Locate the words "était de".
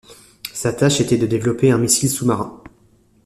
0.99-1.27